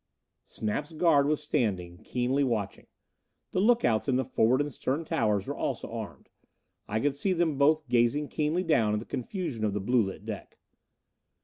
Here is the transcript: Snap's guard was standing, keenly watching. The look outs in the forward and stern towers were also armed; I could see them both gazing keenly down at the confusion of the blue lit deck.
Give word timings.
Snap's 0.45 0.93
guard 0.93 1.27
was 1.27 1.43
standing, 1.43 1.99
keenly 1.99 2.43
watching. 2.43 2.87
The 3.51 3.59
look 3.59 3.85
outs 3.85 4.07
in 4.07 4.15
the 4.15 4.25
forward 4.25 4.59
and 4.59 4.73
stern 4.73 5.05
towers 5.05 5.45
were 5.45 5.55
also 5.55 5.91
armed; 5.91 6.27
I 6.87 6.99
could 6.99 7.13
see 7.13 7.33
them 7.33 7.59
both 7.59 7.87
gazing 7.87 8.29
keenly 8.29 8.63
down 8.63 8.93
at 8.93 8.99
the 8.99 9.05
confusion 9.05 9.63
of 9.63 9.73
the 9.75 9.79
blue 9.79 10.01
lit 10.01 10.25
deck. 10.25 10.57